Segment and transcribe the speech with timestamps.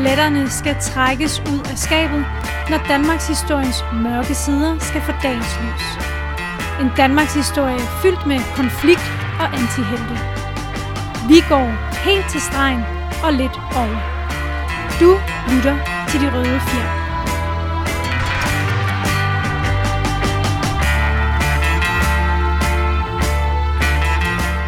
[0.00, 2.24] Skeletterne skal trækkes ud af skabet,
[2.70, 5.86] når Danmarks historiens mørke sider skal få dagens lys.
[6.80, 9.06] En Danmarks historie fyldt med konflikt
[9.42, 10.14] og antihelte.
[11.28, 11.66] Vi går
[12.06, 12.82] helt til stregen
[13.24, 13.98] og lidt over.
[15.00, 15.10] Du
[15.52, 15.76] lytter
[16.08, 16.88] til De Røde Fjer.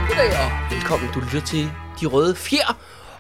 [0.09, 1.09] Goddag og velkommen.
[1.15, 1.65] Du lytter til
[2.01, 2.77] De Røde Fjer.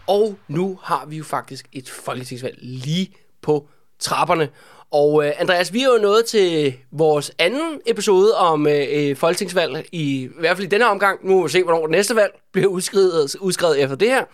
[0.06, 4.48] Og nu har vi jo faktisk et folketingsvalg lige på trapperne.
[4.90, 9.86] Og øh, Andreas, vi er jo nået til vores anden episode om øh, øh, folketingsvalg,
[9.92, 11.26] i, i hvert fald i denne omgang.
[11.26, 14.24] Nu må vi se, hvornår det næste valg bliver udskrevet, udskrevet efter det her.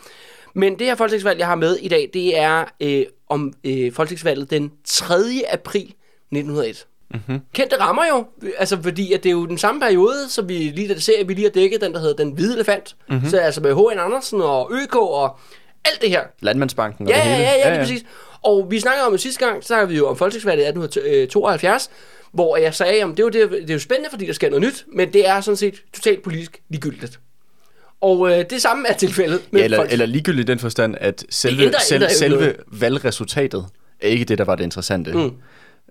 [0.54, 4.50] Men det her folketingsvalg, jeg har med i dag, det er øh, om øh, folketingsvalget
[4.50, 5.14] den 3.
[5.52, 6.86] april 1901.
[7.10, 7.40] Mm-hmm.
[7.52, 8.26] Kendte rammer jo,
[8.58, 11.34] altså fordi at det er jo den samme periode, som vi lige den serie, vi
[11.34, 12.96] lige har dækket, den der hedder Den Hvide Elefant.
[13.08, 13.28] Mm-hmm.
[13.28, 13.98] Så altså med H.N.
[13.98, 15.38] Andersen og ØK og
[15.84, 16.20] alt det her.
[16.40, 17.42] Landmandsbanken og Ja, det ja, hele.
[17.48, 18.04] ja, ja, lige præcis.
[18.42, 21.90] Og vi snakkede om det sidste gang, så snakkede vi jo om folketingsvalget 1872,
[22.32, 24.48] hvor jeg sagde, at det er, jo, det, det er jo spændende, fordi der sker
[24.50, 27.20] noget nyt, men det er sådan set totalt politisk ligegyldigt.
[28.00, 30.94] Og øh, det samme er tilfældet med Ja, eller, folk- eller ligegyldigt i den forstand,
[31.00, 32.56] at selve, ændrer- selv, ændrer selve noget.
[32.66, 33.66] valgresultatet
[34.00, 35.12] er ikke det, der var det interessante.
[35.12, 35.30] Mm.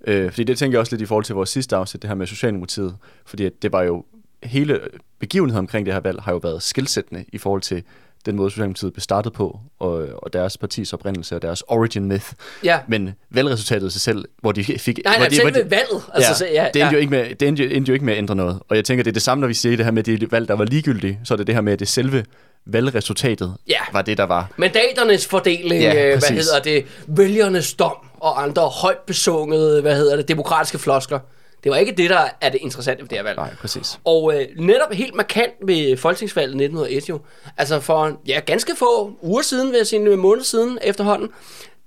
[0.08, 2.16] Øh, fordi det tænker jeg også lidt i forhold til vores sidste afsnit, det her
[2.16, 2.96] med Socialdemokratiet.
[3.26, 4.06] Fordi det var jo,
[4.44, 4.80] hele
[5.20, 7.84] begivenheden omkring det her valg har jo været skilsættende i forhold til
[8.28, 12.26] den måde, Socialdemokratiet blev startet på, og, og deres partis oprindelse og deres origin myth.
[12.64, 12.80] Ja.
[12.88, 15.00] Men valgresultatet i sig selv, hvor de fik...
[15.06, 16.04] Nej, hvor nej, de, selve de, valget.
[16.14, 16.92] Altså, så, ja, det endte, ja.
[16.92, 18.60] jo ikke med, det endte, jo, endte jo ikke med at ændre noget.
[18.70, 20.48] Og jeg tænker, det er det samme, når vi siger det her med det valg,
[20.48, 22.26] der var ligegyldige, så er det det her med, at det selve
[22.66, 23.80] valgresultatet Ja.
[23.94, 24.50] var det, der var.
[24.58, 30.16] Mandaternes fordeling, Ja, ja, hvad hedder det, vælgernes dom og andre højt besungede, hvad hedder
[30.16, 31.20] det, demokratiske floskler.
[31.68, 33.38] Det var ikke det, der er det interessante ved det her valg.
[33.38, 34.00] Nej, præcis.
[34.04, 37.20] Og øh, netop helt markant ved folketingsvalget 1901 jo,
[37.58, 41.30] altså for ja, ganske få uger siden, sige en måned siden efterhånden,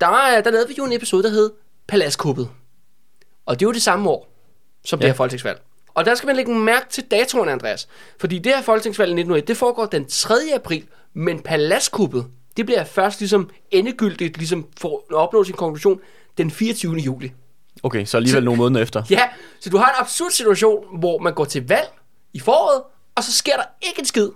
[0.01, 1.51] der, øh, der lavede vi jo en episode, der hed
[1.89, 2.49] Paladskuppet.
[3.47, 4.33] Og det er jo det samme år,
[4.85, 5.03] som ja.
[5.03, 5.63] det her folketingsvalg.
[5.95, 7.89] Og der skal man lægge mærke til datoren, Andreas.
[8.19, 10.35] Fordi det her folketingsvalg i 1901, det foregår den 3.
[10.55, 12.27] april, men paladskuppet,
[12.57, 16.01] det bliver først ligesom endegyldigt, ligesom for at opnå sin konklusion,
[16.39, 16.97] den 24.
[16.97, 17.33] juli.
[17.83, 19.03] Okay, så alligevel nogle måneder efter.
[19.11, 19.29] Ja,
[19.61, 21.89] så du har en absurd situation, hvor man går til valg
[22.33, 22.83] i foråret,
[23.15, 24.29] og så sker der ikke en skid.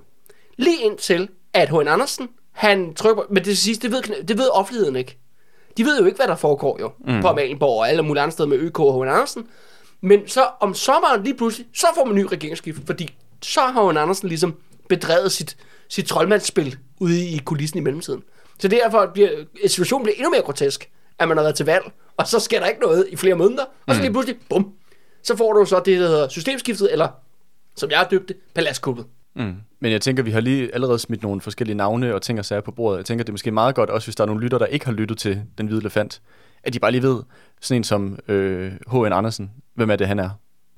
[0.57, 1.89] Lige indtil, at H.N.
[1.89, 5.19] Andersen, han trykker på, men det, sidste, det, ved, det ved offentligheden ikke.
[5.77, 7.21] De ved jo ikke, hvad der foregår jo, mm.
[7.21, 9.09] på Amalienborg og alle mulige andre steder med ØK og H.N.
[9.09, 9.47] Andersen.
[10.01, 13.97] Men så om sommeren lige pludselig, så får man ny regeringsskift, fordi så har H.N.
[13.97, 14.55] Andersen ligesom
[14.89, 15.57] bedrevet sit,
[15.89, 18.23] sit troldmandsspil ude i kulissen i mellemtiden.
[18.59, 19.31] Så derfor bliver
[19.67, 21.85] situationen bliver endnu mere grotesk, at man har været til valg,
[22.17, 24.73] og så sker der ikke noget i flere måneder, og så lige pludselig, bum,
[25.23, 27.09] så får du så det, der hedder systemskiftet, eller
[27.77, 29.07] som jeg har døbt det, paladskuppet.
[29.37, 29.55] Mm.
[29.81, 32.61] Men jeg tænker, vi har lige allerede smidt nogle forskellige navne og ting og sager
[32.61, 32.99] på bordet.
[32.99, 34.85] Jeg tænker, det er måske meget godt, også hvis der er nogle lytter, der ikke
[34.85, 36.21] har lyttet til Den Hvide Elefant,
[36.63, 37.23] at de bare lige ved,
[37.61, 39.13] sådan en som øh, H.N.
[39.13, 40.31] Andersen, hvem er det, han er?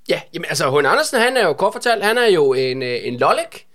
[0.09, 0.87] Ja, jamen altså, H.N.
[0.87, 3.67] Andersen, han er jo kort fortalt, han er jo en, øh, en lollik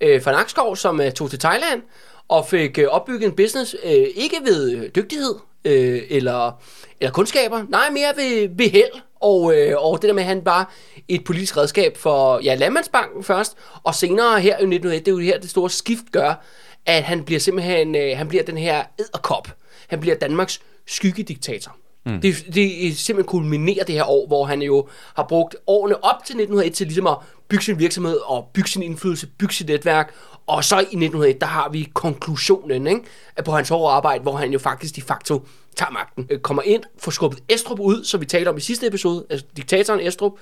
[0.00, 1.82] øh, fra Nakskov, som øh, tog til Thailand
[2.28, 5.34] og fik øh, opbygget en business, øh, ikke ved øh, dygtighed
[5.64, 6.62] øh, eller,
[7.00, 9.00] eller kundskaber, nej, mere ved, ved held.
[9.20, 10.72] Og, øh, og det der med, at han var
[11.08, 15.18] et politisk redskab for ja, Landmandsbanken først, og senere her i 1901, det er jo
[15.18, 16.44] her, det store skift gør,
[16.86, 19.48] at han bliver simpelthen, øh, han bliver den her edderkop.
[19.88, 21.76] Han bliver Danmarks skyggediktator.
[22.06, 22.20] Mm.
[22.20, 26.32] Det, det simpelthen kulminerer det her år, hvor han jo har brugt årene op til
[26.32, 27.16] 1901 til ligesom at
[27.48, 30.14] bygge sin virksomhed og bygge sin indflydelse, bygge sit netværk.
[30.46, 33.00] Og så i 1901, der har vi konklusionen ikke?
[33.44, 35.46] På hans hårde arbejde, hvor han jo faktisk de facto
[35.76, 36.26] tager magten.
[36.30, 39.46] Øh, Kommer ind, får skubbet Estrup ud, som vi talte om i sidste episode, altså
[39.56, 40.32] diktatoren Estrup,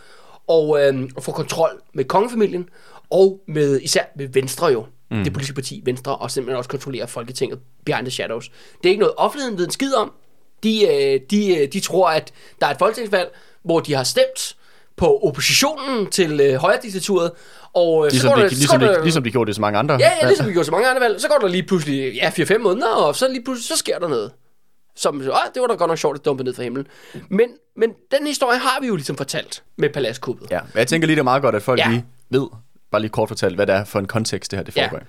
[0.49, 0.69] og,
[1.17, 2.69] og får kontrol med kongefamilien,
[3.11, 5.25] og med især med Venstre jo, mm.
[5.25, 8.49] det politiske parti Venstre, og simpelthen også kontrollerer Folketinget behind the shadows.
[8.83, 10.13] Det er ikke noget, offentligheden ved en skid om.
[10.63, 14.57] De, øh, de, øh, de tror, at der er et folketingsvalg, hvor de har stemt
[15.01, 17.31] på oppositionen til øh, højrediktaturet,
[17.75, 19.47] og øh, Ligesom, så går de, der, ligesom, så går de, der, ligesom de gjorde
[19.49, 19.95] det så mange andre.
[20.01, 21.21] Ja, ja, ligesom vi gjorde så mange andre valg.
[21.21, 24.09] Så går der lige pludselig, ja, 4-5 måneder, og så lige pludselig, så sker der
[24.09, 24.33] noget.
[24.97, 26.87] Som, så, det var da godt nok sjovt at dumpe ned fra himlen.
[27.29, 30.51] Men, men den historie har vi jo ligesom fortalt med Paladskuppet.
[30.51, 30.61] ja.
[30.75, 31.85] Jeg tænker lige, det er meget godt, at folk Ja.
[31.85, 31.91] ja.
[31.91, 32.47] lige ved,
[32.91, 34.85] bare lige kort fortalt, hvad det er for en kontekst, det her det Ja.
[34.85, 34.99] foregår.
[34.99, 35.01] i.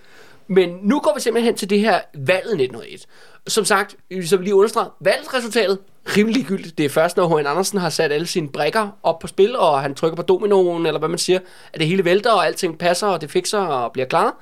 [0.47, 3.05] Men nu går vi simpelthen hen til det her valget 1901.
[3.47, 3.95] Som sagt,
[4.25, 5.79] som vi lige understreger, valgresultatet
[6.17, 6.77] rimelig gyldigt.
[6.77, 7.47] Det er først, når H.N.
[7.47, 10.99] Andersen har sat alle sine brikker op på spil, og han trykker på dominoen, eller
[10.99, 11.39] hvad man siger,
[11.73, 14.37] at det hele vælter, og alting passer, og det fikser og bliver klar.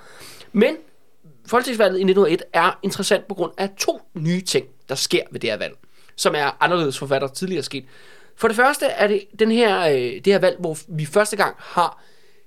[0.51, 0.75] Men
[1.47, 5.49] Folketingsvalget i 1901 er interessant på grund af to nye ting, der sker ved det
[5.49, 5.73] her valg,
[6.15, 7.85] som er anderledes for hvad der tidligere er sket.
[8.35, 11.55] For det første er det den her, øh, det her valg, hvor vi første gang
[11.59, 12.03] har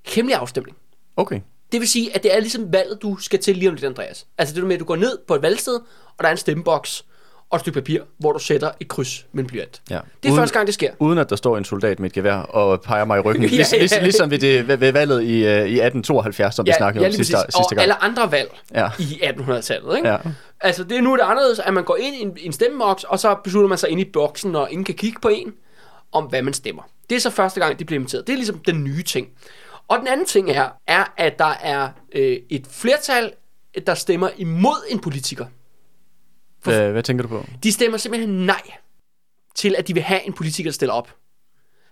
[0.06, 0.76] hemmelig afstemning.
[1.16, 1.40] Okay.
[1.72, 4.26] Det vil sige, at det er ligesom valget, du skal til lige om lidt, Andreas.
[4.38, 5.74] Altså det der med, at du går ned på et valgsted,
[6.06, 7.04] og der er en stemmeboks.
[7.50, 9.82] og et stykke papir, hvor du sætter et kryds med en blyant.
[9.90, 9.94] Ja.
[9.94, 10.90] Det er Uden- første gang, det sker.
[10.98, 13.44] Uden at der står en soldat med et gevær og peger mig i ryggen.
[13.44, 14.02] Ja, ja, ja, Ligesom, ja.
[14.02, 17.16] ligesom ved, det, ved, ved valget i, øh, i 1872, som vi snakkede om lige
[17.16, 17.80] sidste, sidste Og gang.
[17.80, 18.88] alle andre valg Ja.
[18.98, 19.96] i 1800-tallet.
[19.96, 20.08] Ikke?
[20.08, 20.16] Ja.
[20.60, 23.04] Altså, det er nu er det anderledes, at man går ind i en, en stemmeboks,
[23.04, 25.52] og så beslutter man sig ind i boksen, og ingen kan kigge på en,
[26.12, 26.82] om hvad man stemmer.
[27.10, 28.26] Det er så første gang, det bliver implementeret.
[28.26, 29.28] Det er ligesom den nye ting.
[29.92, 33.32] Og den anden ting er, er at der er øh, et flertal,
[33.86, 35.46] der stemmer imod en politiker.
[36.62, 37.46] Hvad, hvad tænker du på?
[37.62, 38.62] De stemmer simpelthen nej
[39.54, 41.14] til, at de vil have en politiker, der stiller op.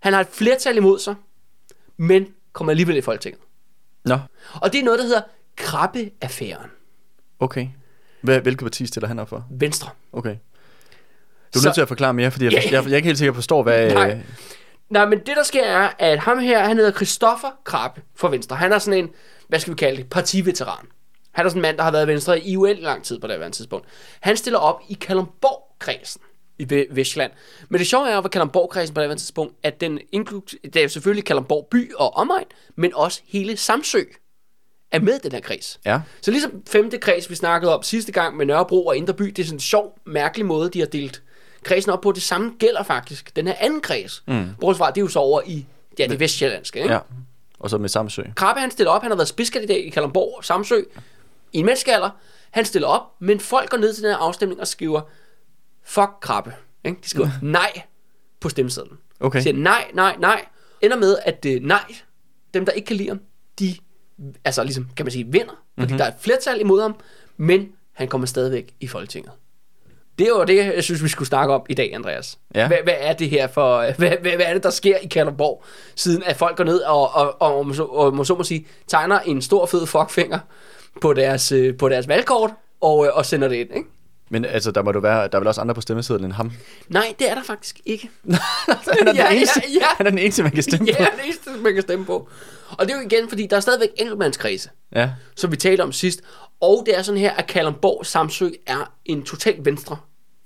[0.01, 1.15] Han har et flertal imod sig,
[1.97, 3.41] men kommer alligevel i Folketinget.
[4.05, 4.19] Nå,
[4.55, 5.23] Og det er noget, der hedder
[5.57, 6.71] Krabbe-affæren.
[7.41, 7.69] okay.
[8.23, 9.47] Hvad, hvilket parti stiller han op for?
[9.51, 9.91] Venstre.
[10.13, 10.37] Okay.
[11.55, 12.61] Du er Så- nødt til at forklare mere, fordi jeg, Ja.
[12.65, 13.93] jeg, jeg, jeg er ikke helt sikker på, forstår, hvad...
[13.95, 14.19] Nej.
[14.91, 18.57] Nej, men det der sker er, at ham her, han hedder Christoffer Krabbe for Venstre.
[18.57, 19.11] Han er sådan en,
[19.49, 20.87] hvad skal vi kalde det, partiveteran.
[21.33, 23.39] Han er sådan en mand, der har været Venstre i uendelig lang tid på det
[23.39, 23.87] her tidspunkt.
[24.21, 26.21] Han stiller op i Kalundborg-kredsen
[26.59, 27.33] i Ve- Vestjylland.
[27.69, 30.77] Men det sjove er jo ved Kalundborg-kredsen på det her tidspunkt, at den inklud- det
[30.77, 32.45] er selvfølgelig Kalundborg by og omegn,
[32.77, 34.01] men også hele Samsø
[34.93, 35.81] er med i den her kreds.
[35.85, 36.01] Ja.
[36.21, 39.39] Så ligesom femte kreds, vi snakkede om sidste gang med Nørrebro og Indre By, det
[39.39, 41.23] er sådan en sjov, mærkelig måde, de har delt
[41.65, 42.13] kredsen op på.
[42.13, 44.23] Det samme gælder faktisk den her anden kreds.
[44.27, 44.47] Mm.
[44.61, 45.67] Bortset fra, det er jo så over i
[45.99, 46.79] ja, det vestjyllandske.
[46.83, 46.93] Ikke?
[46.95, 47.01] Ja.
[47.59, 48.23] Og så med Samsø.
[48.37, 49.03] Krabbe, han stiller op.
[49.03, 50.81] Han har været spidskandidat i Kalundborg og Samsø
[51.53, 52.11] i en menneskealder.
[52.51, 55.01] Han stiller op, men folk går ned til den her afstemning og skriver,
[55.85, 56.55] fuck Krabbe.
[56.85, 56.99] Ikke?
[57.05, 57.83] De skriver nej
[58.41, 58.99] på stemmesedlen.
[59.21, 59.39] Okay.
[59.39, 60.45] De siger nej, nej, nej.
[60.83, 61.95] Ender med, at det nej,
[62.55, 63.21] dem der ikke kan lide ham,
[63.59, 63.75] de
[64.45, 65.47] altså ligesom, kan man sige, vinder.
[65.47, 65.83] Fordi Mhm.
[65.85, 65.99] mm-hmm.
[65.99, 66.95] der er et flertal imod ham,
[67.37, 69.33] men han kommer stadigvæk i Folketinget.
[70.21, 72.39] Det er jo det, jeg synes, vi skulle snakke om i dag, Andreas.
[72.55, 72.67] Ja.
[72.67, 73.85] Hvad, hvad er det her for...
[73.99, 75.65] Hvad, hvad, hvad er det, der sker i Kalundborg,
[75.95, 78.67] siden at folk går ned og, og, og, og, så, og må så må sige,
[78.87, 80.39] tegner en stor fed fuckfinger
[81.01, 82.51] på deres, øh, på deres valgkort
[82.81, 83.89] og, øh, og sender det ind, ikke?
[84.33, 86.53] Men altså, der må du være, der er vel også andre på stemmesedlen end ham.
[86.89, 88.11] Nej, det er der faktisk ikke.
[88.99, 89.87] Han er, Ja, den eneste, ja, ja.
[89.97, 91.17] han er den eneste, man kan stemme ja, på.
[91.17, 92.29] det eneste, man kan stemme på.
[92.79, 95.11] Og det er jo igen, fordi der er stadigvæk enkeltmandskredse, Ja.
[95.37, 96.21] som vi talte om sidst.
[96.61, 99.97] Og det er sådan her, at Kalundborg Samsø er en totalt venstre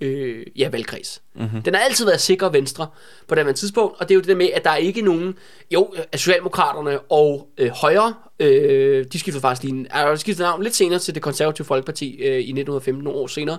[0.00, 1.22] øh, ja, valgkreds.
[1.34, 1.62] Mm-hmm.
[1.62, 2.86] Den har altid været sikker venstre
[3.28, 5.02] på det her tidspunkt, og det er jo det der med, at der er ikke
[5.02, 5.34] nogen,
[5.70, 10.74] jo, at Socialdemokraterne og øh, Højre, øh, de skiftede faktisk lige, er skiftet navn lidt
[10.74, 13.58] senere til det konservative folkeparti øh, i 1915, nogle år senere.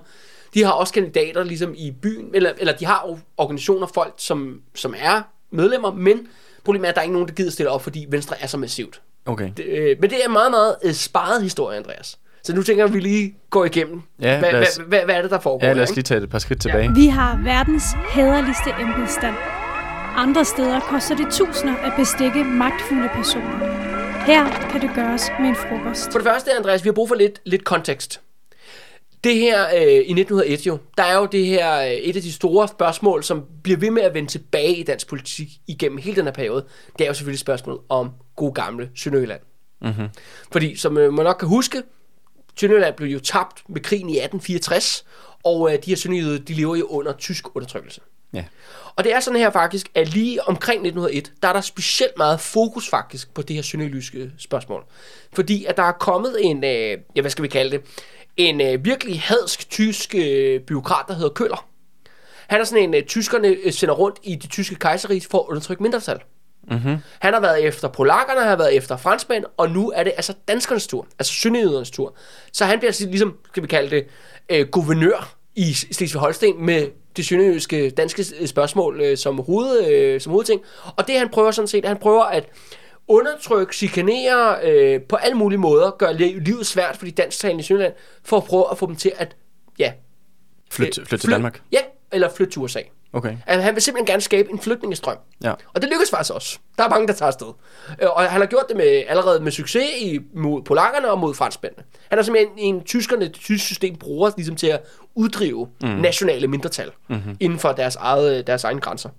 [0.53, 4.95] De har også kandidater ligesom i byen, eller, eller de har organisationer, folk, som, som
[4.97, 5.21] er
[5.51, 6.27] medlemmer, men
[6.63, 8.57] problemet er, at der er ikke nogen, der gider stille op, fordi Venstre er så
[8.57, 9.01] massivt.
[9.25, 9.49] Okay.
[9.57, 12.19] Det, øh, men det er meget, meget øh, sparet historie, Andreas.
[12.45, 14.01] Så nu tænker jeg, at vi lige går igennem.
[14.21, 15.67] Ja, hvad, os- hvad, hvad, hvad er det, der foregår?
[15.67, 16.91] Ja, lad os lige tage et par skridt tilbage.
[16.95, 19.35] Vi har verdens hæderligste embedsstand.
[20.15, 23.59] Andre steder koster det tusinder at bestikke magtfulde personer.
[24.25, 26.11] Her kan det gøres med en frokost.
[26.11, 28.21] For det første, Andreas, vi har brug for lidt, lidt kontekst.
[29.23, 32.31] Det her øh, i 1901 jo, der er jo det her øh, et af de
[32.33, 36.25] store spørgsmål, som bliver ved med at vende tilbage i dansk politik igennem hele den
[36.25, 36.65] her periode.
[36.97, 39.41] Det er jo selvfølgelig spørgsmålet om god gamle Sønderjylland.
[39.81, 40.07] Mm-hmm.
[40.51, 41.83] Fordi som øh, man nok kan huske,
[42.59, 45.05] Sønderjylland blev jo tabt med krigen i 1864,
[45.43, 48.01] og øh, de her sønderjyder, de lever jo under tysk undertrykkelse.
[48.33, 48.43] Ja.
[48.95, 52.39] Og det er sådan her faktisk, at lige omkring 1901, der er der specielt meget
[52.39, 54.83] fokus faktisk på det her sønderjyske spørgsmål.
[55.33, 57.81] Fordi at der er kommet en, øh, ja hvad skal vi kalde det,
[58.37, 61.67] en øh, virkelig hadsk tysk øh, byråkrat, der hedder Køller.
[62.47, 65.83] Han er sådan en, øh, tyskerne sender rundt i de tyske kejserige for at undertrykke
[65.83, 66.19] mindretal.
[66.71, 66.97] Mm-hmm.
[67.19, 70.33] Han har været efter polakkerne, han har været efter franskmænd, og nu er det altså
[70.47, 72.15] danskernes tur, altså sønderjydernes tur.
[72.53, 74.05] Så han bliver altså ligesom, skal vi kalde det,
[74.49, 80.31] øh, guvernør i Slesvig-Holsten med det sønderjyske danske øh, spørgsmål øh, som, hoved, øh, som
[80.31, 80.61] hovedting.
[80.97, 82.45] Og det han prøver sådan set, han prøver at
[83.07, 87.63] undertrykke, chikanere øh, på alle mulige måder, gøre li- livet svært for de dansktalende i
[87.63, 87.93] Sønderland,
[88.23, 89.35] for at prøve at få dem til at,
[89.79, 89.91] ja,
[90.71, 91.61] Flyt, øh, flyt til fly- Danmark.
[91.71, 91.79] Ja,
[92.11, 92.79] eller flytte til USA.
[93.15, 93.37] Okay.
[93.47, 95.17] Altså, han vil simpelthen gerne skabe en flygtningestrøm.
[95.43, 95.51] Ja.
[95.73, 96.59] Og det lykkes faktisk også.
[96.77, 97.47] Der er mange, der tager afsted.
[98.01, 101.33] Øh, Og han har gjort det med, allerede med succes i, mod polakkerne og mod
[101.33, 101.83] franskmændene.
[102.09, 104.81] Han er simpelthen en tyskerne, det tyske system bruger ligesom til at
[105.15, 105.87] uddrive mm.
[105.87, 107.37] nationale mindretal mm-hmm.
[107.39, 109.09] inden for deres, eget, deres egne grænser.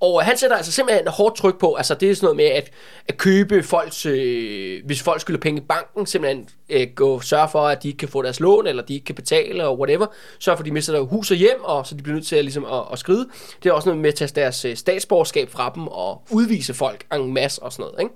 [0.00, 2.70] Og han sætter altså simpelthen hårdt tryk på, altså det er sådan noget med at,
[3.08, 7.68] at købe folks, øh, hvis folk skylder penge i banken, simpelthen øh, gå, sørge for,
[7.68, 10.06] at de ikke kan få deres lån, eller de ikke kan betale, og whatever.
[10.38, 12.36] Sørge for, at de mister deres hus og hjem, og så de bliver nødt til
[12.36, 13.28] at, ligesom, at, at skride.
[13.62, 17.06] Det er også noget med at tage deres øh, statsborgerskab fra dem, og udvise folk
[17.14, 18.00] en masse og sådan noget.
[18.00, 18.14] Ikke?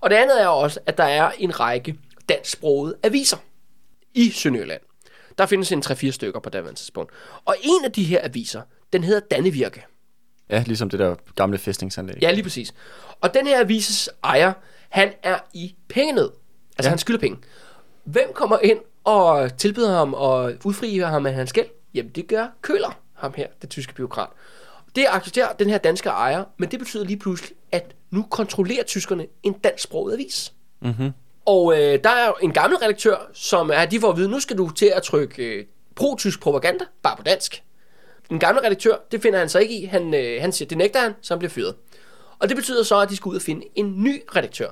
[0.00, 1.94] Og det andet er også, at der er en række
[2.28, 3.36] dansksprogede aviser
[4.14, 4.80] i Sønderjylland.
[5.38, 7.12] Der findes en 3-4 stykker på daværende tidspunkt.
[7.44, 9.84] Og en af de her aviser, den hedder Dannevirke.
[10.50, 12.16] Ja, ligesom det der gamle fæstningsanlæg.
[12.22, 12.74] Ja, lige præcis.
[13.20, 14.52] Og den her avises ejer,
[14.88, 16.30] han er i pengenød.
[16.78, 16.88] Altså, ja.
[16.88, 17.38] Han skylder penge.
[18.04, 21.66] Hvem kommer ind og tilbyder ham og udfrier ham af hans gæld?
[21.94, 24.28] Jamen, det gør Køller, ham her, den tyske byråkrat.
[24.96, 29.26] Det accepterer den her danske ejer, men det betyder lige pludselig, at nu kontrollerer tyskerne
[29.42, 30.52] en dansksproget avis.
[30.80, 31.10] Mm-hmm.
[31.46, 34.40] Og øh, der er jo en gammel redaktør, som er, de får at vide, nu
[34.40, 35.64] skal du til at trykke øh,
[35.96, 37.62] pro-tysk propaganda, bare på dansk.
[38.30, 39.84] Den gamle redaktør, det finder han så ikke i.
[39.84, 41.74] Han, øh, han siger, det nægter han, så han bliver fyret.
[42.38, 44.70] Og det betyder så, at de skal ud og finde en ny redaktør.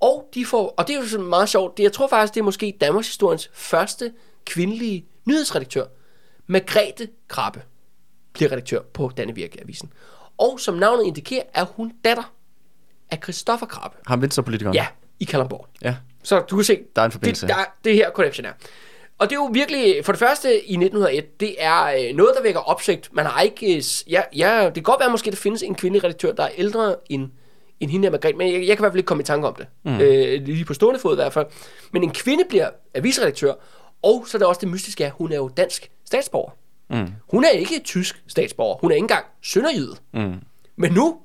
[0.00, 1.76] Og, de får, og det er jo sådan meget sjovt.
[1.76, 4.12] Det, jeg tror faktisk, det er måske Danmarks historiens første
[4.46, 5.84] kvindelige nyhedsredaktør.
[6.46, 7.62] Margrethe Krabbe
[8.32, 9.92] bliver redaktør på Dannevirke-avisen.
[10.38, 12.32] Og som navnet indikerer, er hun datter
[13.10, 13.96] af Christoffer Krabbe.
[14.06, 14.74] Ham venstrepolitikeren?
[14.74, 14.86] Ja,
[15.20, 15.68] i Kalundborg.
[15.82, 15.96] Ja.
[16.22, 17.46] Så du kan se, Der er en forbindelse.
[17.46, 18.52] Det, der, det her connection er.
[19.18, 22.42] Og det er jo virkelig, for det første i 1901, det er øh, noget, der
[22.42, 23.08] vækker opsigt.
[23.12, 26.04] Man har ikke, øh, ja, ja, det kan godt være måske, der findes en kvindelig
[26.04, 27.28] redaktør, der er ældre end,
[27.80, 29.48] end hende her Margrethe, men jeg, jeg kan i hvert fald ikke komme i tanke
[29.48, 29.66] om det.
[29.84, 30.00] Mm.
[30.00, 31.46] Øh, lige på stående fod i hvert fald.
[31.92, 33.54] Men en kvinde bliver avisredaktør,
[34.02, 36.50] og så er der også det mystiske, at hun er jo dansk statsborger.
[36.90, 37.12] Mm.
[37.30, 39.96] Hun er ikke tysk statsborger, hun er ikke engang sønderjyde.
[40.14, 40.34] Mm.
[40.76, 41.16] Men nu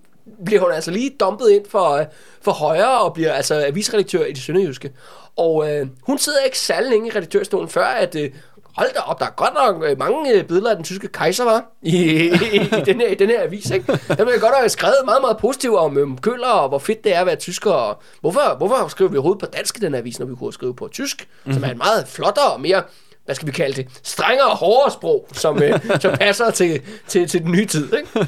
[0.46, 2.05] bliver hun altså lige dumpet ind for, øh,
[2.41, 4.91] for højre og bliver altså avisredaktør i det sønderjyske.
[5.36, 8.15] Og øh, hun sidder ikke særlig længe i redaktørstolen, før at...
[8.15, 8.29] Øh,
[8.77, 11.43] Hold da op, der er godt nok øh, mange øh, billeder af den tyske kejser,
[11.43, 14.00] var i, i, i, den her, i den her avis, ikke?
[14.07, 17.15] Der jeg godt have skrevet meget, meget positivt om øhm, Køller, og hvor fedt det
[17.15, 20.00] er at være tysker, og hvorfor, hvorfor skriver vi overhovedet på dansk i den her
[20.00, 21.53] avis, når vi kunne skrive på tysk, mm-hmm.
[21.53, 22.84] som er et meget flottere og mere,
[23.25, 27.27] hvad skal vi kalde det, strengere og hårdere sprog, som, øh, som passer til, til,
[27.27, 28.27] til den nye tid, ikke?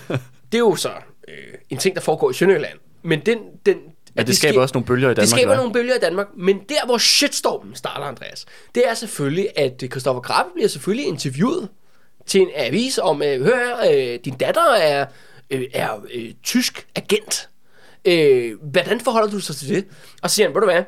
[0.51, 0.89] Det er jo så
[1.29, 2.77] øh, en ting, der foregår i Sønderjylland.
[3.03, 3.77] Men den, den,
[4.17, 5.21] Ja, det skaber sker- også nogle bølger i Danmark.
[5.21, 8.45] det skaber nogle bølger i Danmark, men der hvor shitstormen starter, Andreas,
[8.75, 11.69] det er selvfølgelig, at Christoffer Krabbe bliver selvfølgelig interviewet
[12.27, 15.05] til en avis om, øh, hør her, øh, din datter er,
[15.49, 17.49] øh, er øh, tysk agent.
[18.05, 19.85] Øh, hvordan forholder du sig til det?
[20.21, 20.83] Og så siger han, ved du hvad,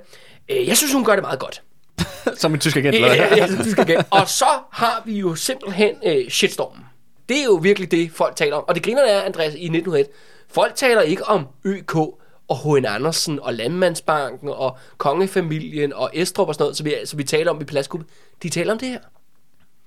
[0.50, 1.62] øh, jeg synes, hun gør det meget godt.
[2.42, 4.06] Som en tysk agent, eller ja, ja, som tysk agent.
[4.10, 6.84] Og så har vi jo simpelthen øh, shitstormen.
[7.30, 8.64] Det er jo virkelig det, folk taler om.
[8.68, 10.08] Og det griner er, Andreas, i 1901.
[10.52, 11.96] Folk taler ikke om ØK
[12.48, 12.86] og H.N.
[12.86, 17.52] Andersen og Landmandsbanken og Kongefamilien og Estrup og sådan noget, som vi, som vi taler
[17.52, 18.08] om i Pladsgruppe.
[18.44, 19.00] De taler om det her.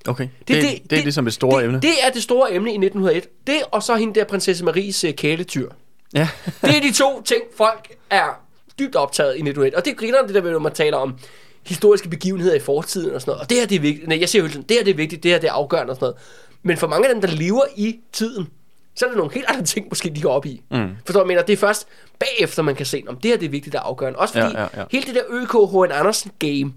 [0.08, 1.80] Okay, det, det, det, det er ligesom et stort det, emne.
[1.80, 3.28] Det er det store emne i 1901.
[3.46, 5.68] Det og så hende der prinsesse Maries øh, kæletyr.
[6.14, 6.28] Ja.
[6.62, 8.40] Det er de to ting, folk er
[8.78, 9.74] dybt optaget i 1901.
[9.74, 11.18] Og det griner det der, når man taler om
[11.66, 13.40] historiske begivenheder i fortiden og sådan noget.
[13.42, 14.08] Og det her det er vigtigt.
[14.08, 15.96] Nej, jeg siger jo det her det er vigtigt, det her det er afgørende og
[15.96, 16.16] sådan noget.
[16.62, 18.48] Men for mange af dem, der lever i tiden,
[18.96, 20.62] så er der nogle helt andre ting, måske de går op i.
[20.70, 20.88] Mm.
[21.06, 21.42] Forstår du, mener?
[21.42, 21.86] Det er først
[22.18, 24.18] bagefter, man kan se, om det her det er vigtigt, det er afgørende.
[24.18, 24.84] Også fordi Ja, ja, ja.
[24.90, 25.92] hele det der ØK H.N.
[26.00, 26.72] Andersen game,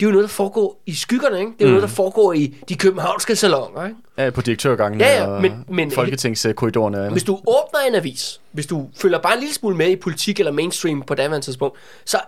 [0.00, 1.52] det er jo noget, der foregår i skyggerne, ikke?
[1.52, 1.72] Det er jo mm.
[1.72, 3.96] noget, der foregår i de københavnske salonger, ikke?
[4.18, 6.96] ja, på direktørgangen Ja, ja, men- men- folketingskorridorerne.
[6.96, 7.12] og andet.
[7.14, 10.38] Hvis du åbner en avis, hvis du følger bare en lille smule med i politik
[10.38, 12.18] eller mainstream på daværende tidspunkt, så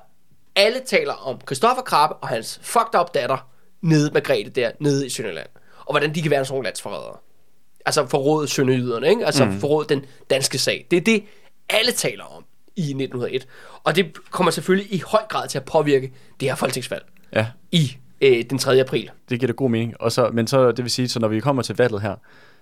[0.57, 3.49] alle taler om Christoffer Krabbe og hans fucked up datter
[3.83, 5.49] nede med Grete der, nede i Sønderland.
[5.87, 7.17] Og hvordan de kan være sådan nogle landsforrædere.
[7.87, 9.27] Altså forrådet sønderjyderne, ikke?
[9.27, 9.61] Altså mm.
[9.61, 10.87] forrådet den danske sag.
[10.91, 11.25] Det er det,
[11.71, 12.45] alle taler om
[12.77, 13.47] i 1901.
[13.85, 17.97] Og det kommer selvfølgelig i høj grad til at påvirke det her folketingsvalg Ja, i
[18.21, 18.81] øh, den 3.
[18.81, 19.11] april.
[19.31, 20.01] det giver da god mening.
[20.01, 22.15] Og så, men så, det vil sige, så når vi kommer til valget her,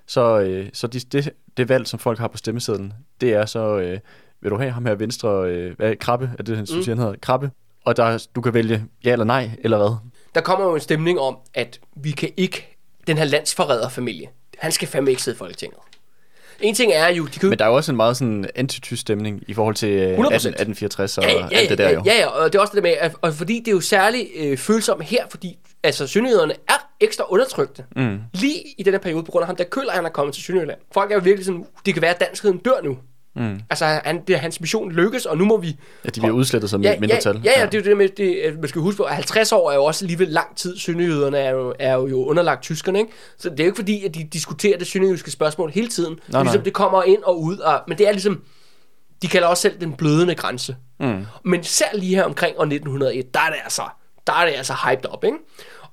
[0.06, 3.78] så, øh, så de, det, det valg, som folk har på stemmesedlen, det er så,
[3.78, 3.98] øh,
[4.40, 7.14] vil du have ham her venstre, øh, hvad, Krabbe, er det, han synes, han hedder?
[7.22, 7.50] Krabbe.
[7.84, 9.96] Og der, du kan vælge ja eller nej, eller hvad?
[10.34, 12.76] der kommer jo en stemning om, at vi kan ikke,
[13.06, 15.78] den her landsforræderfamilie, han skal fandme ikke sidde i Folketinget.
[16.60, 19.00] En ting er jo, de kan Men der er jo også en meget sådan antitysk
[19.00, 22.02] stemning i forhold til øh, 18, 1864 og ja, ja, alt det der ja, jo.
[22.06, 24.28] Ja, ja, og det er også det med, at, og fordi det er jo særligt
[24.36, 27.84] øh, følsomt her, fordi altså sønderjyderne er ekstra undertrykte.
[27.96, 28.18] Mm.
[28.32, 30.44] Lige i den her periode, på grund af ham, der køller, han er kommet til
[30.44, 30.78] Sønderjylland.
[30.92, 32.98] Folk er jo virkelig sådan, det kan være, at danskheden dør nu.
[33.36, 33.60] Mm.
[33.70, 35.76] Altså, han, det, hans mission lykkes, og nu må vi...
[36.04, 37.40] Ja, de bliver udslettet som Ja, mindretal.
[37.44, 39.14] ja, ja, ja, det er jo det med, det, at man skal huske på, at
[39.14, 40.78] 50 år er jo også alligevel lang tid.
[40.78, 43.10] Sønderjyderne er jo, er jo, underlagt tyskerne, ikke?
[43.38, 46.12] Så det er jo ikke fordi, at de diskuterer det sønderjyske spørgsmål hele tiden.
[46.12, 46.42] Nej, nej.
[46.42, 48.42] ligesom, det kommer ind og ud, og, men det er ligesom,
[49.22, 50.76] de kalder også selv den blødende grænse.
[51.00, 51.26] Mm.
[51.44, 53.82] Men selv lige her omkring år 1901, der er det altså,
[54.26, 55.36] der er det altså hyped op, ikke?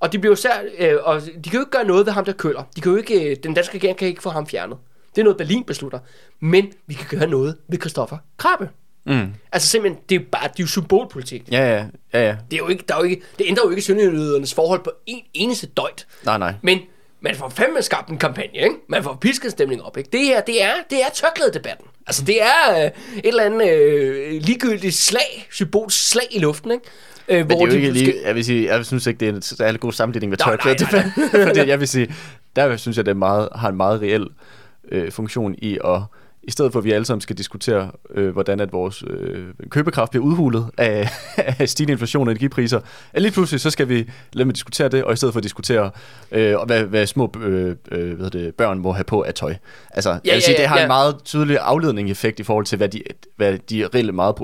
[0.00, 2.24] Og de bliver jo sær, øh, og de kan jo ikke gøre noget ved ham,
[2.24, 2.62] der køller.
[2.76, 4.78] De kan jo ikke, øh, den danske regering kan ikke få ham fjernet.
[5.20, 5.98] Det er noget, Berlin beslutter.
[6.40, 8.68] Men vi kan gøre noget ved Christoffer Krabbe.
[9.06, 9.32] Mm.
[9.52, 11.42] Altså simpelthen, det er jo bare, det er jo symbolpolitik.
[11.52, 12.36] Ja, ja, ja, ja.
[12.50, 14.92] Det, er jo ikke, der er jo ikke, det ændrer jo ikke sønderjydernes forhold på
[15.06, 16.06] en eneste døjt.
[16.24, 16.54] Nej, nej.
[16.62, 16.78] Men
[17.20, 18.74] man får fandme skabt en kampagne, ikke?
[18.88, 20.10] Man får pisket stemning op, ikke?
[20.12, 21.86] Det her, det er, det er tørklædedebatten.
[22.06, 22.92] Altså, det er øh, et
[23.24, 26.84] eller andet øh, ligegyldigt slag, symbolsk slag i luften, ikke?
[27.28, 29.32] Øh, Men det er jo ikke lige, jeg vil sige, jeg synes ikke, det er
[29.32, 30.76] en særlig god sammenligning med Nej, tørklæde.
[30.92, 32.14] nej, Fordi jeg vil sige,
[32.56, 34.26] der synes jeg, det er meget, har en meget reel
[34.90, 36.02] øh, funktion i at
[36.42, 40.10] i stedet for at vi alle sammen skal diskutere, øh, hvordan at vores øh, købekraft
[40.10, 41.08] bliver udhulet af,
[41.60, 42.80] af stigende inflation og energipriser,
[43.12, 45.44] at lige pludselig så skal vi lade med diskutere det, og i stedet for at
[45.44, 45.90] diskutere,
[46.32, 49.54] øh, hvad, hvad små øh, øh, hvad det, børn må have på af tøj.
[49.90, 50.82] Altså, ja, jeg vil sige, ja, det har ja.
[50.82, 53.02] en meget tydelig afledning effekt i forhold til, hvad de,
[53.36, 54.34] hvad de reelle meget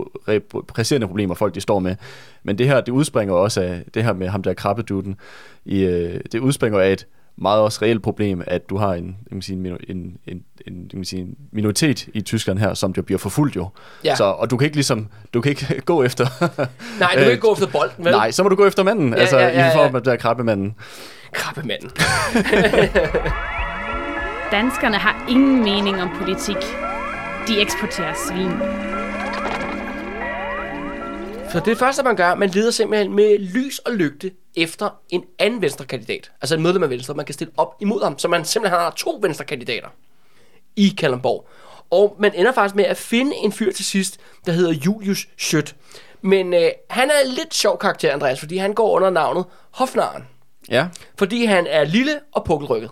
[0.68, 1.96] presserende problemer, folk de står med.
[2.42, 5.16] Men det her, det udspringer også af det her med ham der krabbeduden.
[5.64, 7.06] I, øh, det udspringer af et
[7.38, 11.06] meget også reelt problem, at du har en, jeg sige, en, en, en, en, jeg
[11.06, 13.68] sige, en minoritet i Tyskland her, som jo bliver forfulgt jo.
[14.04, 14.14] Ja.
[14.14, 16.24] Så, og du kan ikke ligesom, du kan ikke gå efter...
[17.00, 18.12] nej, du kan ikke gå efter bolden, vel?
[18.12, 19.70] Nej, så må du gå efter manden, ja, altså ja, ja, ja.
[19.70, 20.74] i form af der krabbemanden.
[21.32, 21.90] Krabbemanden.
[24.52, 26.56] Danskerne har ingen mening om politik.
[27.48, 28.50] De eksporterer svin.
[31.52, 35.62] Så det første, man gør, man leder simpelthen med lys og lygte efter en anden
[35.62, 36.30] venstrekandidat.
[36.42, 38.18] Altså en medlem af Venstre, man kan stille op imod ham.
[38.18, 39.88] Så man simpelthen har to venstrekandidater
[40.76, 41.48] i Kalundborg.
[41.90, 45.76] Og man ender faktisk med at finde en fyr til sidst, der hedder Julius Schødt.
[46.22, 50.24] Men øh, han er lidt sjov karakter, Andreas, fordi han går under navnet Hofnaren.
[50.70, 50.86] Ja.
[51.18, 52.90] Fordi han er lille og pukkelrykket.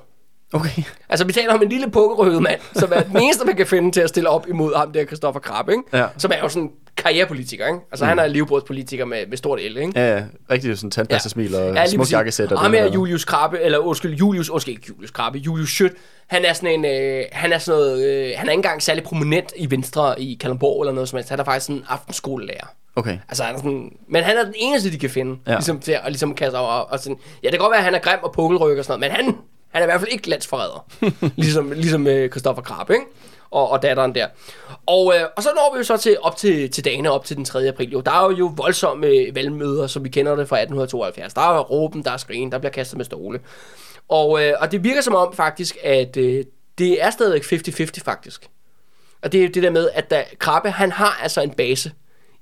[0.53, 0.83] Okay.
[1.09, 3.91] Altså, vi taler om en lille pukkelrykket mand, som er den eneste, man kan finde
[3.91, 5.85] til at stille op imod ham, der Christoffer Krabbe, ikke?
[5.93, 6.07] Ja.
[6.19, 6.71] Som er jo sådan
[7.05, 7.79] karrierepolitiker, ikke?
[7.91, 8.09] Altså, mm.
[8.09, 9.93] han er livbrudspolitiker med, med stort el, ikke?
[9.97, 10.25] Ja, ja.
[10.51, 12.53] Rigtig sådan tandpasta-smil og ja, smuk jakkesæt.
[12.53, 15.93] Og ham er Julius Krabbe, eller undskyld, Julius, undskyld, ikke Julius Krabbe, Julius Schødt,
[16.27, 19.05] han er sådan en, øh, han er sådan noget, øh, han er ikke engang særlig
[19.05, 21.31] prominent i Venstre i Kalundborg eller noget som helst.
[21.31, 22.67] Han er faktisk sådan en aftenskolelærer.
[22.97, 23.19] Okay.
[23.29, 25.55] Altså, han er sådan, men han er den eneste, de kan finde, ja.
[25.55, 26.69] ligesom til at ligesom kaste over.
[26.69, 28.85] Og, og sådan, ja, det kan godt være, at han er grim og pukkelryg og
[28.85, 29.37] sådan noget, men han,
[29.73, 30.87] han er i hvert fald ikke landsforræder.
[31.37, 33.05] ligesom, ligesom med Christoffer Krab, ikke?
[33.55, 34.27] Og, og datteren der.
[34.87, 37.37] Og, øh, og så når vi jo så til, op til, til dagene op til
[37.37, 37.69] den 3.
[37.69, 37.91] april.
[37.91, 41.35] Jo, der er jo voldsomme valgmøder, som vi kender det fra 1872.
[41.35, 43.41] Der er råben, der er skrigen, der bliver kastet med stole.
[44.09, 46.45] Og, øh, og det virker som om faktisk, at øh,
[46.79, 48.49] det er stadigvæk 50-50 faktisk.
[49.23, 51.93] Og det er det der med, at der, Krabbe, han har altså en base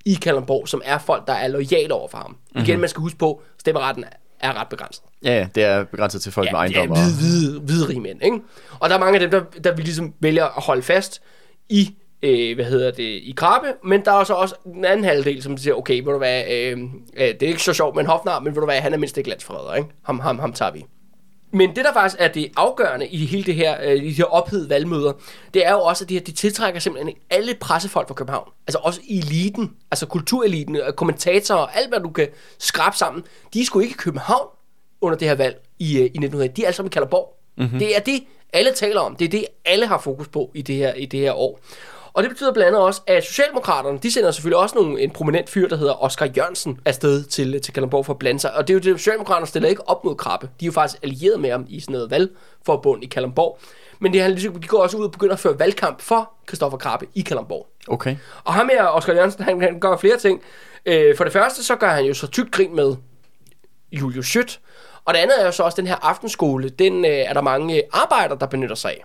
[0.05, 2.31] i Kalundborg, som er folk, der er lojale over for ham.
[2.31, 2.63] Mm-hmm.
[2.63, 4.05] Igen, man skal huske på, stemmeretten
[4.43, 5.03] er ret begrænset.
[5.25, 6.97] Ja, ja, det er begrænset til folk ja, med ejendom.
[6.97, 8.39] Ja, hvide, hvide, hvide rige mænd, ikke?
[8.81, 11.23] Og der er mange af dem, der, der vil ligesom vælger at holde fast
[11.69, 15.43] i, øh, hvad hedder det, i krabbe, men der er så også en anden halvdel,
[15.43, 16.79] som siger, okay, ved du hvad, øh,
[17.17, 18.99] øh, det er ikke så sjovt med en hofnar, men ved du hvad, han er
[18.99, 19.89] mindst ikke landsforræder, ikke?
[20.05, 20.85] Ham, ham, ham tager vi.
[21.53, 24.25] Men det, der faktisk er det afgørende i hele det her, øh, i de her
[24.25, 25.13] ophedede valgmøder,
[25.55, 28.51] det er jo også, at de, her, de tiltrækker simpelthen alle pressefolk fra København.
[28.67, 33.25] Altså også eliten, altså kultureliten, kommentatorer, alt hvad du kan skrabe sammen.
[33.55, 34.49] De er sgu ikke i København
[35.01, 36.53] under det her valg i, øh, i 1900.
[36.57, 37.37] De er alle sammen i Kalderborg.
[37.57, 37.79] Mm-hmm.
[37.79, 39.17] Det er det, alle taler om.
[39.17, 41.61] Det er det, alle har fokus på i det her, i det her år.
[42.15, 45.51] Og det betyder blandt andet også, at Socialdemokraterne, de sender selvfølgelig også nogle, en prominent
[45.51, 48.55] fyr, der hedder Oscar Jørgensen, afsted til, til Kalundborg for at blande sig.
[48.55, 50.49] Og det er jo det, Socialdemokraterne stiller ikke op mod Krabbe.
[50.61, 53.59] De er jo faktisk allieret med ham i sådan noget valgforbund i Kalundborg.
[53.99, 57.07] Men det, han, de går også ud og begynder at føre valgkamp for Christoffer Krabbe
[57.15, 57.67] i Kalundborg.
[57.89, 58.17] Okay.
[58.45, 60.43] Og ham her, Oscar Jørgensen, han, han gør flere ting.
[60.87, 62.97] Øh, for det første, så gør han jo så tykt grin med
[63.93, 64.61] Julius Schødt.
[65.05, 66.69] Og det andet er jo så også den her aftenskole.
[66.69, 69.05] Den øh, er der mange arbejdere, der benytter sig af.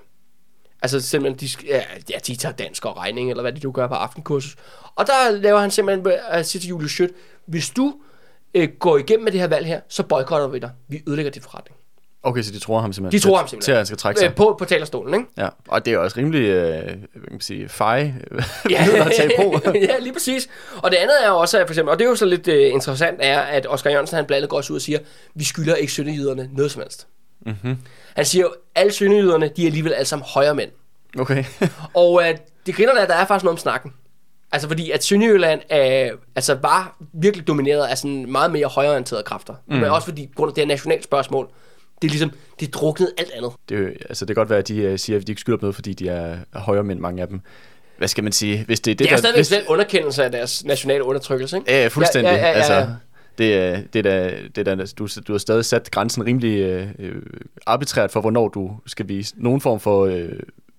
[0.81, 3.93] Altså simpelthen, de, ja, de tager dansk og regning, eller hvad de du gør på
[3.93, 4.55] aftenkursus.
[4.95, 7.11] Og der laver han simpelthen at sige til Julius Schødt,
[7.45, 7.95] hvis du
[8.53, 10.71] øh, går igennem med det her valg her, så boykotter vi dig.
[10.87, 11.77] Vi ødelægger dit forretning.
[12.23, 13.19] Okay, så de tror ham simpelthen.
[13.19, 13.65] De tror ham simpelthen.
[13.65, 14.27] Til, at han skal trække sig.
[14.27, 15.25] Øh, på, på talerstolen, ikke?
[15.37, 17.97] Ja, og det er også rimelig, øh, hvad kan man sige, fej
[18.69, 19.05] ja.
[19.05, 19.61] at tage på.
[19.89, 20.49] ja, lige præcis.
[20.77, 23.17] Og det andet er også, for eksempel, og det er jo så lidt øh, interessant,
[23.21, 24.99] er, at Oscar Jørgensen, han blandt andet går også ud og siger,
[25.33, 27.07] vi skylder ikke sønderjyderne noget som helst.
[27.47, 27.77] Mm-hmm.
[28.15, 30.71] Han siger jo, alle sønderjyderne, de er alligevel alle sammen højre mænd.
[31.19, 31.43] Okay.
[31.93, 33.93] og øh, det griner der, der er faktisk noget om snakken.
[34.51, 39.53] Altså fordi, at Sønderjylland øh, altså var virkelig domineret af sådan meget mere højreorienterede kræfter.
[39.67, 39.75] Mm.
[39.75, 41.49] Men også fordi, grund af det her nationalt spørgsmål,
[42.01, 43.51] det er ligesom, det druknede alt andet.
[43.69, 45.75] Det, altså, det kan godt være, at de uh, siger, at de ikke skylder noget,
[45.75, 47.41] fordi de er højere mænd, mange af dem.
[47.97, 48.63] Hvad skal man sige?
[48.65, 49.47] Hvis det, det, det er der, stadigvæk hvis...
[49.47, 51.71] den underkendelse af deres nationale undertrykkelse, ikke?
[51.71, 52.31] Ja, fuldstændig.
[52.31, 52.53] Ja, ja, ja, ja.
[52.53, 52.87] Altså,
[53.37, 56.59] det, er, det, er, det er, du, du har stadig sat grænsen rimelig
[56.99, 57.21] øh,
[57.65, 60.29] arbitrært for, hvornår du skal vise nogen form for øh,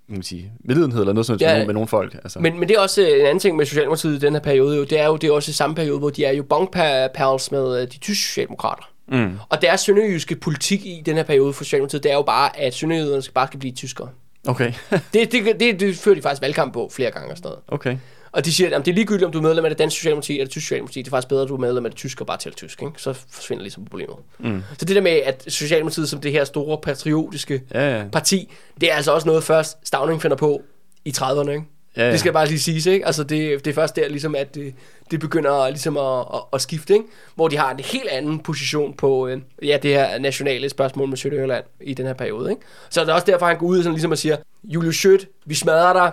[0.08, 2.14] man sige, medlidenhed eller noget sådan ja, med nogle folk.
[2.14, 2.40] Altså.
[2.40, 4.76] Men, men det er også øh, en anden ting med Socialdemokratiet i den her periode,
[4.76, 7.82] jo, det er jo det er også samme periode, hvor de er jo bongpals med
[7.82, 8.90] øh, de tyske socialdemokrater.
[9.08, 9.38] Mm.
[9.48, 12.74] Og deres sønderjyske politik i den her periode for Socialdemokratiet, det er jo bare, at
[12.74, 14.08] sønderjyderne skal bare skal blive tyskere.
[14.48, 14.72] Okay.
[15.12, 17.60] det, det, det, det fører de faktisk valgkamp på flere gange og sådan noget.
[17.68, 17.96] Okay.
[18.32, 20.32] Og de siger, at det er ligegyldigt, om du er medlem af det danske socialdemokrati
[20.32, 21.02] eller det tyske socialdemokrati.
[21.02, 22.82] Det er faktisk bedre, at du er medlem af det tyske og bare taler tysk.
[22.82, 22.92] Ikke?
[22.96, 24.16] Så forsvinder ligesom problemet.
[24.38, 24.62] Mm.
[24.78, 28.04] Så det der med, at Socialdemokratiet som det her store patriotiske ja, ja.
[28.12, 30.62] parti, det er altså også noget først Stavning finder på
[31.04, 31.50] i 30'erne.
[31.50, 31.64] Ikke?
[31.98, 32.12] Ja, ja.
[32.12, 33.06] Det skal bare lige siges, ikke?
[33.06, 34.74] Altså det, det er først der, ligesom, at det,
[35.10, 37.04] det begynder ligesom at, at, at skifte, ikke?
[37.34, 41.16] Hvor de har en helt anden position på øh, ja, det her nationale spørgsmål med
[41.16, 42.50] Sønderjylland i den her periode.
[42.50, 42.62] Ikke?
[42.90, 45.28] Så det er også derfor, han går ud og sådan ligesom og siger, Julius Schødt,
[45.46, 46.12] vi smadrer dig,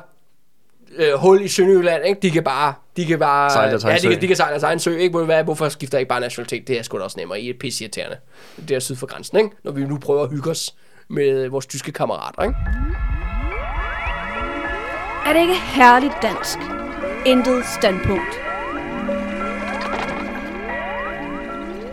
[0.95, 2.21] øh, hul i Sønderjylland, ikke?
[2.21, 2.73] De kan bare...
[2.97, 3.51] De kan bare...
[3.51, 5.19] Sejle ja, de, kan, de kan sejle deres egen sø, ikke?
[5.19, 6.67] Hvad, hvorfor skifter ikke bare nationalitet?
[6.67, 7.41] Det er sgu da også nemmere.
[7.41, 8.17] I er pisse irriterende.
[8.67, 9.49] Det er syd for grænsen, ikke?
[9.63, 10.75] Når vi nu prøver at hygge os
[11.07, 12.55] med vores tyske kammerater, ikke?
[15.25, 16.57] Er det ikke herligt dansk?
[17.25, 18.39] Intet standpunkt.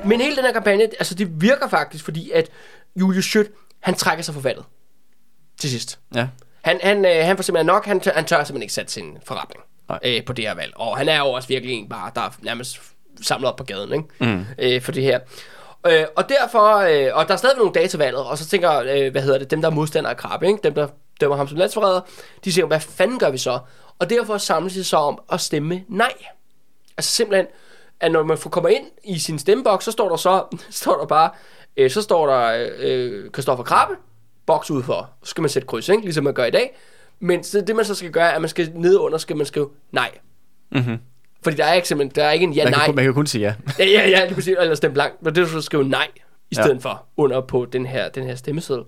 [0.06, 2.50] Men hele den her kampagne, altså det virker faktisk, fordi at
[2.96, 3.48] Julius Schødt,
[3.80, 4.64] han trækker sig for valget.
[5.60, 5.98] Til sidst.
[6.14, 6.28] Ja.
[6.62, 9.18] Han, han, øh, han får simpelthen nok, han, tør, han tør simpelthen ikke sætte sin
[9.24, 9.62] forretning
[10.04, 10.72] øh, på det her valg.
[10.76, 12.80] Og han er jo også virkelig en bare, der er nærmest
[13.22, 14.34] samlet op på gaden, ikke?
[14.36, 14.44] Mm.
[14.58, 15.20] Øh, for det her.
[15.86, 18.78] Øh, og derfor, øh, og der er stadig nogle dage til valget, og så tænker,
[18.78, 20.58] øh, hvad hedder det, dem der er modstandere af Krabbe, ikke?
[20.64, 20.88] dem der
[21.20, 22.00] dømmer ham som landsforræder,
[22.44, 23.58] de siger, hvad fanden gør vi så?
[23.98, 26.12] Og derfor samles de så om at stemme nej.
[26.96, 27.46] Altså simpelthen,
[28.00, 31.06] at når man får kommer ind i sin stemmeboks, så står der så, står der
[31.06, 31.30] bare,
[31.76, 33.94] øh, så står der øh, Christoffer Krabbe,
[34.46, 36.02] boks ud for, så skal man sætte kryds, ikke?
[36.02, 36.76] ligesom man gør i dag.
[37.20, 39.46] Men så det man så skal gøre, er, at man skal ned under, skal man
[39.46, 40.10] skrive nej.
[40.72, 40.98] Mm-hmm.
[41.42, 42.84] Fordi der er ikke simpelthen, der er ikke en ja, Man, nej.
[42.84, 43.54] kan, man kan kun sige ja.
[43.78, 45.12] Ja, ja, ja, lige præcis, eller stemme blank.
[45.20, 46.08] Men det er så skrive nej,
[46.50, 46.62] i Ja.
[46.62, 48.84] stedet for, under på den her, den her stemmeseddel.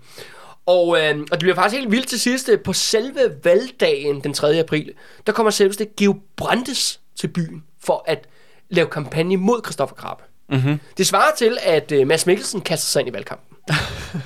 [0.66, 2.48] Og, øh, og det bliver faktisk helt vildt til sidst.
[2.48, 4.58] øh, På selve valgdagen den 3.
[4.58, 4.92] april,
[5.26, 8.28] der kommer selveste Geo Brandes til byen for at
[8.68, 10.22] lave kampagne mod Christoffer Krabbe.
[10.50, 10.80] Mm-hmm.
[10.98, 13.56] Det svarer til, at øh, Mads Mikkelsen kaster sig ind i valgkampen.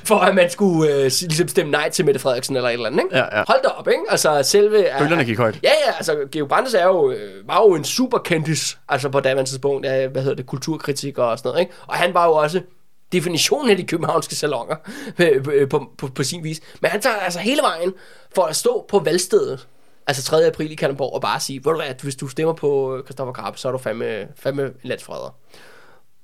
[0.09, 3.03] for at man skulle øh, ligesom stemme nej til Mette Frederiksen eller et eller andet,
[3.05, 3.17] ikke?
[3.17, 3.45] Ja, ja.
[3.49, 4.03] Hold da op, ikke?
[4.09, 4.87] Altså selve...
[4.99, 5.59] Bølgerne gik højt.
[5.63, 9.21] Ja, ja, altså Geo Brandes er jo, øh, var jo en super kendis, altså på
[9.21, 11.73] daværende tidspunkt, af, hvad hedder det, kulturkritiker og sådan noget, ikke?
[11.87, 12.61] Og han var jo også
[13.13, 14.77] definitionen af de københavnske salonger
[15.19, 16.61] øh, på, på, på, på sin vis.
[16.81, 17.95] Men han tager altså hele vejen
[18.35, 19.69] for at stå på valgstedet,
[20.07, 20.47] altså 3.
[20.47, 23.59] april i Kalundborg, og bare sige, du hvad, hvis du stemmer på øh, Christoffer Krabbe,
[23.59, 25.35] så er du fandme, fandme landsforræder.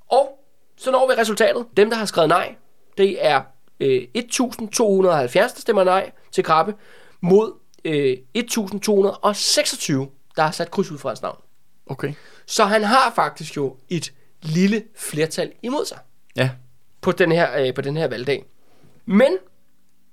[0.08, 0.38] Og
[0.76, 1.66] så når vi resultatet.
[1.76, 2.54] Dem, der har skrevet nej,
[2.98, 3.42] det er
[3.80, 6.74] øh, 1.270, der stemmer nej til Krabbe,
[7.20, 7.52] mod
[7.84, 8.42] øh, 1.226,
[10.36, 11.38] der har sat kryds ud fra hans navn.
[11.86, 12.14] Okay.
[12.46, 15.98] Så han har faktisk jo et lille flertal imod sig
[16.36, 16.50] Ja.
[17.04, 18.44] På den her, øh, på den her valgdag.
[19.06, 19.36] Men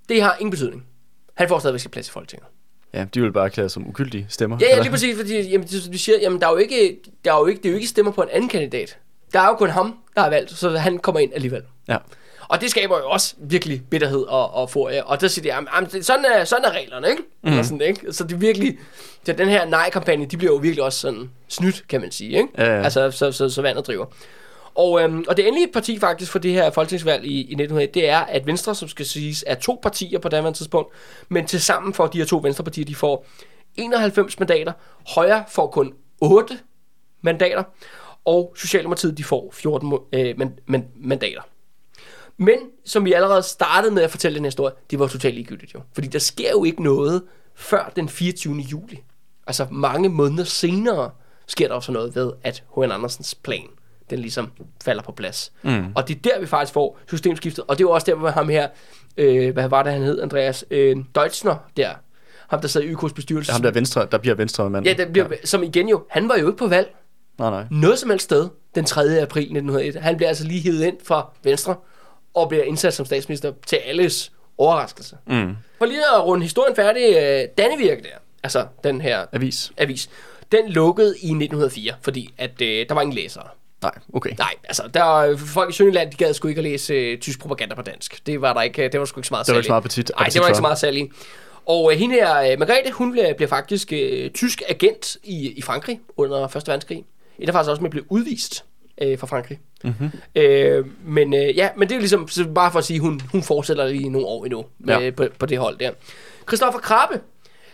[0.10, 0.86] det har ingen betydning.
[1.34, 2.48] Han får stadigvæk sin plads i Folketinget.
[2.94, 4.58] Ja, de vil bare erklære som ukyldige stemmer.
[4.62, 7.34] Ja, ja, lige præcis, fordi jamen, det, vi siger, jamen, der er jo ikke, der
[7.34, 8.98] er jo ikke, det er jo ikke stemmer på en anden kandidat.
[9.34, 11.62] Der er jo kun ham, der er valgt, så han kommer ind alligevel.
[11.88, 11.98] Ja.
[12.48, 15.06] Og det skaber jo også virkelig bitterhed og, og furie.
[15.06, 17.24] Og der siger de, jamen, jamen, sådan, er, sådan er reglerne, ikke?
[17.44, 17.50] Mm.
[17.50, 18.14] Eller sådan, ikke?
[18.14, 18.78] Så det virkelig,
[19.26, 22.50] så den her nej-kampagne, de bliver jo virkelig også sådan snydt, kan man sige, ikke?
[22.58, 22.84] Ja, ja.
[22.84, 24.06] Altså, så, så, så vandet driver.
[24.76, 28.10] Og, øhm, og det endelige parti faktisk for det her folketingsvalg i, i 1900, det
[28.10, 30.94] er, at Venstre, som skal siges, er to partier på daværende tidspunkt,
[31.30, 33.26] men til sammen får de her to Venstrepartier, de får
[33.76, 34.74] 91 mandater,
[35.16, 36.60] Højre får kun 8
[37.22, 37.64] mandater,
[38.26, 41.42] og Socialdemokratiet, de får 14 øh, man, man, mandater.
[42.38, 45.74] Men, som vi allerede startede med at fortælle den her historie, det var totalt ligegyldigt
[45.74, 45.82] jo.
[45.94, 47.24] Fordi der sker jo ikke noget
[47.56, 48.56] før den 24.
[48.56, 49.04] juli.
[49.48, 51.12] Altså mange måneder senere
[51.48, 52.92] sker der også noget ved, at H.N.
[52.92, 53.68] Andersens plan,
[54.12, 54.52] den ligesom
[54.84, 55.52] falder på plads.
[55.64, 55.86] Mm.
[55.96, 57.64] Og det er der, vi faktisk får systemskiftet.
[57.68, 58.68] Og det er jo også der, hvor ham her,
[59.18, 61.90] øh, hvad var det, han hed, Andreas øh, Deutschner, der.
[62.48, 63.52] Ham, der sad i YK's bestyrelse.
[63.52, 64.86] Ham der venstre, der bliver venstre mand.
[64.86, 65.36] Ja, der bliver, ja.
[65.44, 66.96] som igen jo, han var jo ikke på valg
[67.40, 67.64] Nej, nej.
[67.72, 69.02] noget som helst sted den 3.
[69.22, 69.96] april 1901.
[69.96, 71.76] Han bliver altså lige hivet ind fra Venstre
[72.34, 75.18] og bliver indsat som statsminister til alles overraskelse.
[75.28, 75.56] Mm.
[75.78, 79.72] For lige at runde historien færdig, øh, Dannevirke der, altså den her Avis.
[79.78, 80.10] avis,
[80.52, 83.44] den lukkede i 1904, fordi at øh, der var ingen læsere.
[83.82, 84.30] Nej, okay.
[84.38, 87.76] Nej, altså der folk i Sønderjylland, de gad sgu ikke at læse øh, tysk propaganda
[87.76, 88.26] på dansk.
[88.26, 89.82] Det var der ikke, det var sgu ikke så meget Det var ikke så meget
[89.82, 91.10] appetit- Nej, det var ikke så meget salg i.
[91.66, 95.62] Og øh, hende her, øh, Margrethe, hun bliver, bliver faktisk øh, tysk agent i, i
[95.62, 96.54] Frankrig under 1.
[96.68, 97.04] verdenskrig.
[97.40, 98.66] Et er faktisk også med blive udvist
[99.02, 99.60] øh, fra Frankrig.
[99.84, 100.10] Mm-hmm.
[100.36, 103.44] Øh, men øh, ja, men det er ligesom så bare for at sige, hun, hun
[103.44, 105.12] fortsætter lige nogle år endnu med, Ja.
[105.12, 105.92] på, på det hold der.
[106.48, 107.20] Christoffer Krabbe,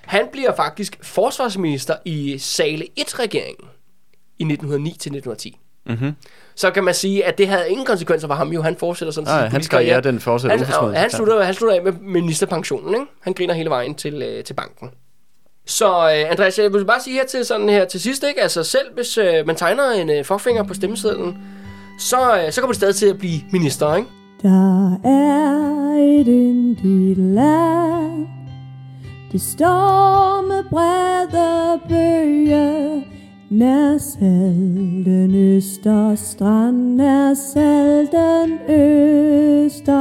[0.02, 3.68] han bliver faktisk forsvarsminister i Sale 1-regeringen
[4.40, 5.58] i 1909-1910.
[5.88, 6.16] Mm-hmm.
[6.56, 8.62] Så kan man sige, at det havde ingen konsekvenser for ham jo.
[8.62, 11.94] Han fortsætter sådan Nej, hans karriere, den fortsætter han, han, slutter, han slutter af med
[12.02, 13.06] ministerpensionen, ikke?
[13.22, 14.90] Han griner hele vejen til, øh, til banken.
[15.66, 18.42] Så øh, Andreas, jeg vil bare sige her til, sådan her til sidst, ikke?
[18.42, 21.38] Altså selv hvis øh, man tegner en øh, forfinger på stemmesedlen,
[22.00, 24.10] så, øh, så kommer det stadig til at blive minister, ikke?
[24.44, 28.28] Der er et yndigt land
[29.32, 33.06] Det står med brede bøge
[33.50, 40.00] Nær salten Østerstrand Nær salten Østerstrand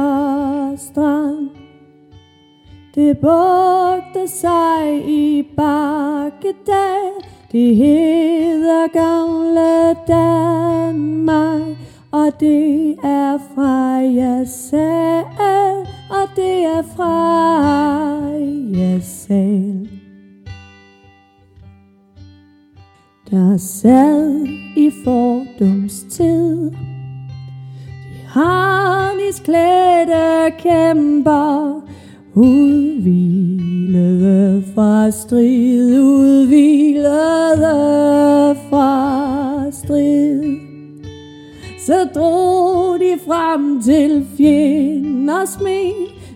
[2.95, 7.13] Det bugter sig i bakkedal
[7.51, 11.61] Det hedder gamle Danmark.
[12.11, 15.23] Og det er fra jeg Jasal
[16.09, 17.13] Og det er fra
[18.37, 19.66] jeg Jasal
[23.57, 26.71] der sad i fordumstid.
[26.71, 26.77] De
[28.27, 29.71] harnisklædte
[30.59, 31.81] kæmper,
[32.33, 33.03] udvilede
[34.75, 37.05] fra strid, udvilede
[38.69, 40.43] fra strid.
[41.79, 45.93] Så drog de frem til fjenders men,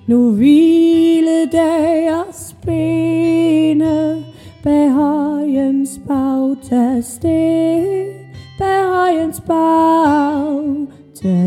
[0.08, 4.31] nu hvile deres bene
[4.64, 7.86] bag højens bagtasten,
[8.60, 9.42] bag højens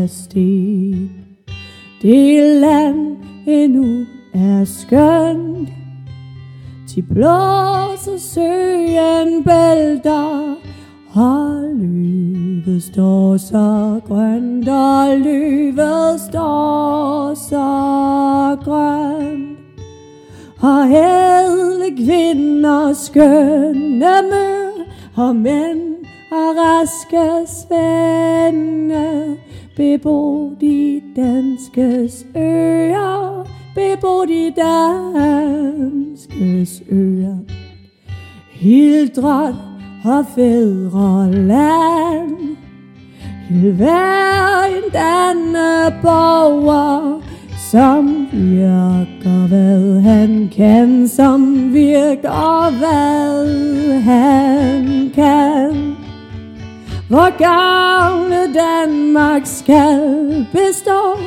[0.07, 1.09] sted.
[2.01, 5.69] Det land endnu er skønt,
[6.95, 10.55] de blåser søen bælter,
[11.13, 17.67] og løvet står så grønt, og løvet står så
[18.63, 19.44] grønt.
[20.65, 24.69] Og ædle kvinder skønne mø
[25.15, 25.95] og mænd
[26.31, 29.37] og raske svende,
[29.77, 36.03] bebo de danskes øer, bebo de danskes
[36.89, 37.37] øer.
[38.51, 39.55] Hildret
[40.05, 41.57] og fædreland,
[43.49, 46.45] Hild hver en danneborger,
[47.57, 55.95] som virker hvad han kan, som virker hvad han kan.
[57.09, 61.19] Hvor gamle Danmark skal bestå,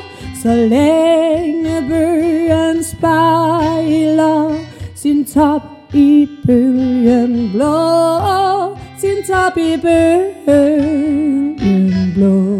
[0.42, 4.54] så længe bøgen spejler
[4.94, 5.62] sin top
[5.94, 11.12] i bølgen blå, sin top i bølgen
[12.14, 12.58] blå.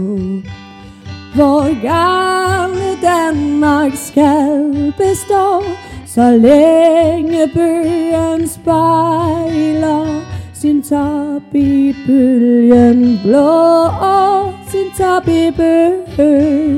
[1.39, 5.63] Hvor gamle Danmark skal bestå,
[6.07, 10.23] så længe bøgen spejler
[10.55, 13.89] sin top i bølgen blå,
[14.71, 16.69] sin top i bølgen